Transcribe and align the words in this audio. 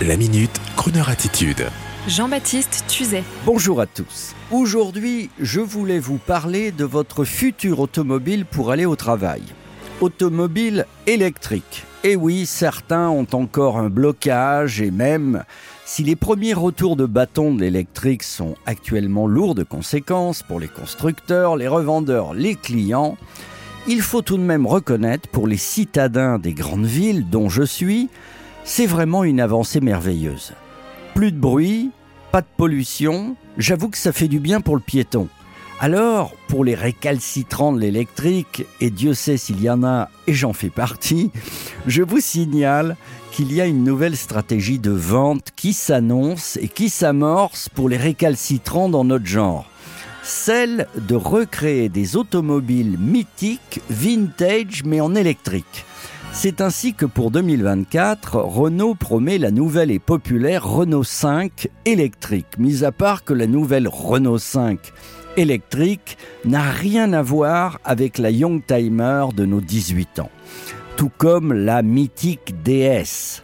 La 0.00 0.16
minute, 0.16 0.60
Kroneur 0.74 1.10
attitude. 1.10 1.64
Jean-Baptiste 2.08 2.84
Tuzet. 2.88 3.22
Bonjour 3.46 3.80
à 3.80 3.86
tous. 3.86 4.34
Aujourd'hui, 4.50 5.30
je 5.38 5.60
voulais 5.60 6.00
vous 6.00 6.18
parler 6.18 6.72
de 6.72 6.84
votre 6.84 7.24
futur 7.24 7.78
automobile 7.78 8.44
pour 8.44 8.72
aller 8.72 8.84
au 8.84 8.96
travail. 8.96 9.42
Automobile 10.00 10.86
électrique. 11.06 11.84
Et 12.02 12.16
oui, 12.16 12.46
certains 12.46 13.10
ont 13.10 13.28
encore 13.32 13.78
un 13.78 13.90
blocage 13.90 14.80
et 14.80 14.90
même 14.90 15.44
si 15.84 16.02
les 16.02 16.16
premiers 16.16 16.54
retours 16.54 16.96
de 16.96 17.06
bâton 17.06 17.54
de 17.54 17.60
l'électrique 17.60 18.24
sont 18.24 18.56
actuellement 18.66 19.28
lourds 19.28 19.54
de 19.54 19.62
conséquences 19.62 20.42
pour 20.42 20.58
les 20.58 20.68
constructeurs, 20.68 21.54
les 21.54 21.68
revendeurs, 21.68 22.34
les 22.34 22.56
clients, 22.56 23.16
il 23.86 24.00
faut 24.00 24.22
tout 24.22 24.38
de 24.38 24.42
même 24.42 24.66
reconnaître 24.66 25.28
pour 25.28 25.46
les 25.46 25.56
citadins 25.56 26.38
des 26.38 26.54
grandes 26.54 26.86
villes 26.86 27.28
dont 27.28 27.48
je 27.48 27.62
suis, 27.62 28.08
c'est 28.64 28.86
vraiment 28.86 29.24
une 29.24 29.40
avancée 29.40 29.80
merveilleuse. 29.80 30.52
Plus 31.14 31.32
de 31.32 31.38
bruit, 31.38 31.90
pas 32.30 32.40
de 32.40 32.46
pollution, 32.56 33.36
j'avoue 33.58 33.88
que 33.88 33.98
ça 33.98 34.12
fait 34.12 34.28
du 34.28 34.40
bien 34.40 34.60
pour 34.60 34.76
le 34.76 34.80
piéton. 34.80 35.28
Alors, 35.80 36.32
pour 36.46 36.64
les 36.64 36.76
récalcitrants 36.76 37.72
de 37.72 37.80
l'électrique, 37.80 38.64
et 38.80 38.90
Dieu 38.90 39.14
sait 39.14 39.36
s'il 39.36 39.60
y 39.60 39.68
en 39.68 39.82
a, 39.82 40.10
et 40.28 40.32
j'en 40.32 40.52
fais 40.52 40.70
partie, 40.70 41.32
je 41.88 42.02
vous 42.02 42.20
signale 42.20 42.96
qu'il 43.32 43.52
y 43.52 43.60
a 43.60 43.66
une 43.66 43.82
nouvelle 43.82 44.16
stratégie 44.16 44.78
de 44.78 44.92
vente 44.92 45.48
qui 45.56 45.72
s'annonce 45.72 46.56
et 46.62 46.68
qui 46.68 46.88
s'amorce 46.88 47.68
pour 47.68 47.88
les 47.88 47.96
récalcitrants 47.96 48.88
dans 48.88 49.04
notre 49.04 49.26
genre. 49.26 49.66
Celle 50.22 50.86
de 50.96 51.16
recréer 51.16 51.88
des 51.88 52.16
automobiles 52.16 52.96
mythiques, 52.96 53.80
vintage, 53.90 54.84
mais 54.84 55.00
en 55.00 55.16
électrique. 55.16 55.84
C'est 56.34 56.60
ainsi 56.62 56.94
que 56.94 57.04
pour 57.04 57.30
2024, 57.30 58.36
Renault 58.36 58.94
promet 58.94 59.38
la 59.38 59.50
nouvelle 59.50 59.90
et 59.90 59.98
populaire 59.98 60.66
Renault 60.66 61.04
5 61.04 61.68
électrique, 61.84 62.58
mis 62.58 62.84
à 62.84 62.90
part 62.90 63.22
que 63.22 63.34
la 63.34 63.46
nouvelle 63.46 63.86
Renault 63.86 64.38
5 64.38 64.78
électrique 65.36 66.16
n'a 66.44 66.62
rien 66.62 67.12
à 67.12 67.22
voir 67.22 67.80
avec 67.84 68.18
la 68.18 68.30
Youngtimer 68.30 69.26
de 69.36 69.44
nos 69.44 69.60
18 69.60 70.20
ans, 70.20 70.30
tout 70.96 71.10
comme 71.16 71.52
la 71.52 71.82
mythique 71.82 72.54
DS 72.64 73.42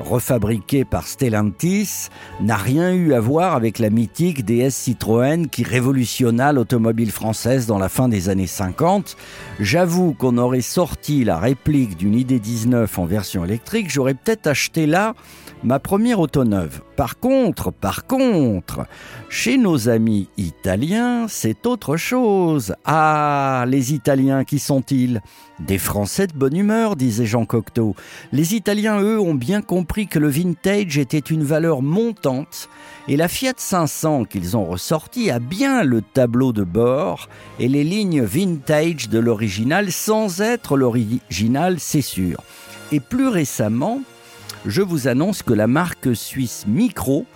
refabriquée 0.00 0.84
par 0.84 1.06
Stellantis, 1.06 2.08
n'a 2.40 2.56
rien 2.56 2.92
eu 2.92 3.14
à 3.14 3.20
voir 3.20 3.54
avec 3.54 3.78
la 3.78 3.90
mythique 3.90 4.44
DS 4.44 4.70
Citroën 4.70 5.48
qui 5.48 5.62
révolutionna 5.62 6.52
l'automobile 6.52 7.10
française 7.10 7.66
dans 7.66 7.78
la 7.78 7.88
fin 7.88 8.08
des 8.08 8.28
années 8.28 8.46
50. 8.46 9.16
J'avoue 9.60 10.14
qu'on 10.14 10.38
aurait 10.38 10.60
sorti 10.60 11.24
la 11.24 11.38
réplique 11.38 11.96
d'une 11.96 12.16
ID19 12.16 12.88
en 12.96 13.04
version 13.04 13.44
électrique, 13.44 13.90
j'aurais 13.90 14.14
peut-être 14.14 14.46
acheté 14.46 14.86
là 14.86 15.14
ma 15.62 15.78
première 15.78 16.20
auto 16.20 16.44
neuve. 16.44 16.80
Par 16.96 17.18
contre, 17.18 17.70
par 17.70 18.06
contre, 18.06 18.86
chez 19.28 19.56
nos 19.56 19.88
amis 19.88 20.28
italiens, 20.36 21.26
c'est 21.28 21.66
autre 21.66 21.96
chose. 21.96 22.74
Ah, 22.84 23.64
les 23.66 23.94
Italiens, 23.94 24.44
qui 24.44 24.58
sont-ils? 24.58 25.22
Des 25.60 25.78
Français 25.78 26.26
de 26.26 26.32
bonne 26.32 26.56
humeur, 26.56 26.96
disait 26.96 27.26
Jean 27.26 27.44
Cocteau. 27.44 27.94
Les 28.32 28.54
Italiens, 28.54 29.00
eux, 29.00 29.20
ont 29.20 29.34
bien 29.34 29.62
compris 29.62 29.89
que 29.92 30.18
le 30.18 30.28
vintage 30.28 30.98
était 30.98 31.18
une 31.18 31.42
valeur 31.42 31.82
montante 31.82 32.68
et 33.08 33.16
la 33.16 33.26
Fiat 33.26 33.54
500 33.56 34.24
qu'ils 34.24 34.56
ont 34.56 34.64
ressorti 34.64 35.30
a 35.30 35.40
bien 35.40 35.82
le 35.82 36.00
tableau 36.00 36.52
de 36.52 36.62
bord 36.62 37.28
et 37.58 37.66
les 37.66 37.82
lignes 37.82 38.22
vintage 38.22 39.08
de 39.08 39.18
l'original 39.18 39.90
sans 39.90 40.40
être 40.40 40.76
l'original, 40.76 41.80
c'est 41.80 42.02
sûr. 42.02 42.38
Et 42.92 43.00
plus 43.00 43.28
récemment, 43.28 44.00
je 44.64 44.80
vous 44.80 45.08
annonce 45.08 45.42
que 45.42 45.54
la 45.54 45.66
marque 45.66 46.14
suisse 46.14 46.66
Micro 46.68 47.26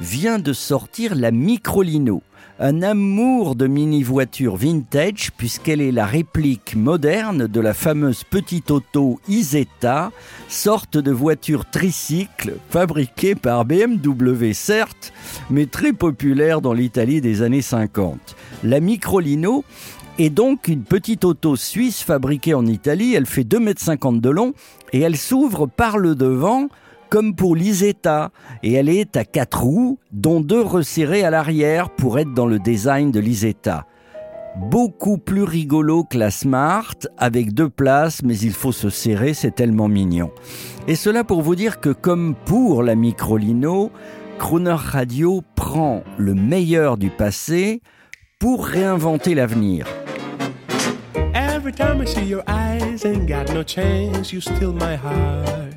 vient 0.00 0.40
de 0.40 0.52
sortir 0.52 1.14
la 1.14 1.30
Microlino, 1.30 2.22
un 2.62 2.82
amour 2.82 3.56
de 3.56 3.66
mini-voiture 3.66 4.54
vintage 4.54 5.30
puisqu'elle 5.38 5.80
est 5.80 5.92
la 5.92 6.04
réplique 6.04 6.76
moderne 6.76 7.46
de 7.46 7.60
la 7.60 7.72
fameuse 7.72 8.22
petite 8.22 8.70
auto 8.70 9.18
Isetta, 9.28 10.12
sorte 10.46 10.98
de 10.98 11.10
voiture 11.10 11.64
tricycle 11.64 12.56
fabriquée 12.68 13.34
par 13.34 13.64
BMW 13.64 14.52
certes, 14.52 15.14
mais 15.48 15.64
très 15.64 15.94
populaire 15.94 16.60
dans 16.60 16.74
l'Italie 16.74 17.22
des 17.22 17.40
années 17.40 17.62
50. 17.62 18.36
La 18.62 18.80
Microlino 18.80 19.64
est 20.18 20.28
donc 20.28 20.68
une 20.68 20.82
petite 20.82 21.24
auto 21.24 21.56
suisse 21.56 22.02
fabriquée 22.02 22.52
en 22.52 22.66
Italie, 22.66 23.14
elle 23.14 23.24
fait 23.24 23.42
2,50 23.44 24.08
m 24.08 24.20
de 24.20 24.30
long 24.30 24.52
et 24.92 25.00
elle 25.00 25.16
s'ouvre 25.16 25.66
par 25.66 25.96
le 25.96 26.14
devant 26.14 26.68
comme 27.10 27.34
pour 27.34 27.56
l'Isetta, 27.56 28.30
et 28.62 28.74
elle 28.74 28.88
est 28.88 29.16
à 29.16 29.24
quatre 29.24 29.62
roues, 29.62 29.98
dont 30.12 30.40
deux 30.40 30.62
resserrées 30.62 31.24
à 31.24 31.30
l'arrière 31.30 31.90
pour 31.90 32.18
être 32.18 32.32
dans 32.32 32.46
le 32.46 32.58
design 32.58 33.10
de 33.10 33.20
l'Isetta. 33.20 33.86
Beaucoup 34.56 35.18
plus 35.18 35.42
rigolo 35.42 36.04
que 36.04 36.18
la 36.18 36.30
Smart, 36.30 36.94
avec 37.18 37.52
deux 37.52 37.68
places, 37.68 38.22
mais 38.22 38.36
il 38.38 38.52
faut 38.52 38.72
se 38.72 38.90
serrer, 38.90 39.34
c'est 39.34 39.54
tellement 39.54 39.88
mignon. 39.88 40.30
Et 40.88 40.96
cela 40.96 41.24
pour 41.24 41.42
vous 41.42 41.54
dire 41.54 41.80
que 41.80 41.90
comme 41.90 42.34
pour 42.46 42.82
la 42.82 42.94
Microlino, 42.94 43.90
Crooner 44.38 44.76
Radio 44.76 45.42
prend 45.54 46.02
le 46.16 46.34
meilleur 46.34 46.96
du 46.96 47.10
passé 47.10 47.82
pour 48.38 48.66
réinventer 48.66 49.34
l'avenir. 49.34 49.86
Every 51.34 51.72
time 51.72 52.02
I 52.02 52.06
see 52.06 52.24
your 52.24 52.42
eyes, 52.48 53.02
got 53.26 53.52
no 53.52 53.62
chance, 53.62 54.32
you 54.32 54.40
still 54.40 54.72
my 54.72 54.96
heart. 54.96 55.69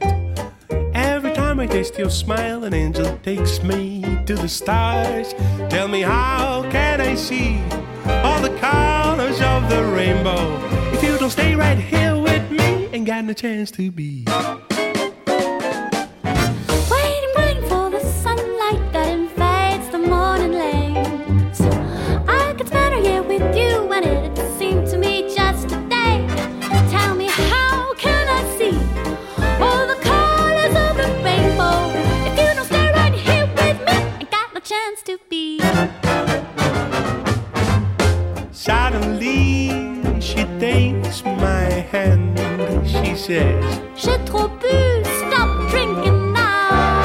I 1.64 1.66
taste 1.66 1.98
your 1.98 2.10
smile, 2.10 2.66
an 2.66 2.74
angel 2.74 3.18
takes 3.24 3.64
me 3.64 4.02
to 4.26 4.36
the 4.36 4.50
stars. 4.50 5.34
Tell 5.70 5.88
me, 5.88 6.02
how 6.02 6.70
can 6.70 7.00
I 7.00 7.16
see 7.16 7.64
all 8.06 8.42
the 8.42 8.54
colors 8.58 9.40
of 9.40 9.70
the 9.70 9.82
rainbow 9.96 10.60
if 10.92 11.02
you 11.02 11.18
don't 11.18 11.30
stay 11.30 11.56
right 11.56 11.78
here 11.78 12.18
with 12.18 12.52
me? 12.52 12.90
Ain't 12.92 13.06
got 13.06 13.24
no 13.24 13.32
chance 13.32 13.72
to 13.72 13.92
be. 13.92 14.26
She 40.24 40.46
takes 40.60 41.24
my 41.26 41.68
hand. 41.92 42.40
She 42.88 43.16
says, 43.16 43.82
J'ai 43.96 44.18
trop 44.26 44.50
bu, 44.62 45.04
stop 45.20 45.50
drinking 45.70 46.34
now. 46.34 47.04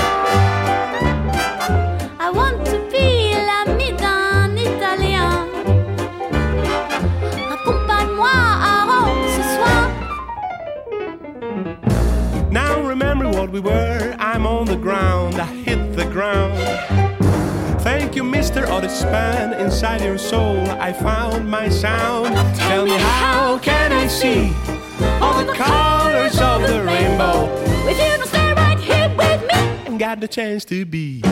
I 2.21 2.31
want 2.33 2.65
to 2.67 2.79
be 2.91 3.35
l'ami 3.49 3.93
d'un 3.93 4.57
Italien. 4.57 5.49
Accompagne-moi 7.51 8.39
à 8.71 8.85
Rome 8.89 9.25
ce 9.37 9.43
soir. 9.57 9.85
Now 12.51 12.81
remember 12.83 13.29
what 13.29 13.51
we 13.51 13.61
were. 13.61 14.15
I'm 14.19 14.47
on 14.47 14.67
the 14.67 14.77
ground, 14.77 15.41
I 15.41 15.47
hit 15.65 15.97
the 15.97 16.07
ground. 16.07 17.08
You, 18.19 18.25
Mr. 18.25 18.69
Otis 18.69 18.95
oh, 18.95 19.07
Span. 19.07 19.53
Inside 19.61 20.01
your 20.01 20.19
soul, 20.19 20.69
I 20.71 20.93
found 20.93 21.49
my 21.49 21.69
sound. 21.69 22.35
Tell 22.57 22.85
me, 22.85 22.99
how 22.99 23.59
can 23.59 23.93
I 23.93 24.09
see 24.09 24.53
all 25.23 25.45
the 25.45 25.53
colors 25.53 26.41
of 26.41 26.63
the 26.63 26.83
rainbow? 26.83 27.47
If 27.89 27.97
you 27.97 28.19
don't 28.19 28.27
stay 28.27 28.53
right 28.55 28.81
here 28.81 29.09
with 29.17 29.43
me, 29.43 29.87
and 29.87 30.01
got 30.01 30.19
the 30.19 30.27
chance 30.27 30.65
to 30.65 30.85
be. 30.85 31.23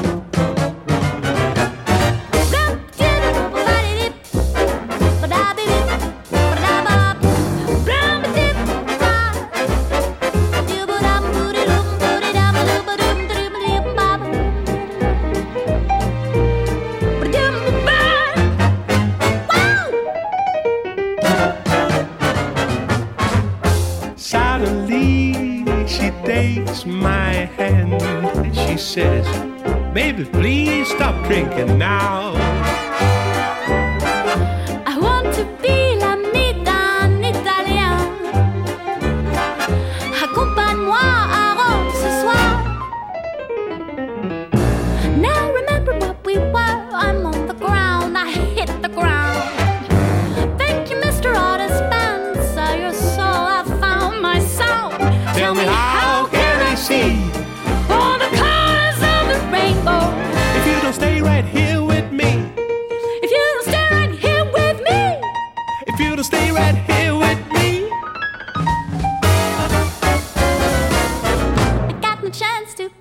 My 26.87 27.47
hand. 27.57 28.03
And 28.03 28.55
she 28.55 28.77
says, 28.77 29.27
Baby, 29.93 30.25
please 30.25 30.89
stop 30.89 31.15
drinking 31.27 31.79
now. 31.79 32.76